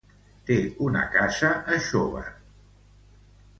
[0.45, 2.25] Té una casa a Xóvar.